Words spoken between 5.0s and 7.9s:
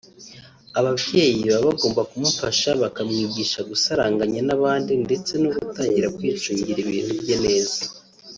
ndetse no gutangira kwicungira ibintu bye neza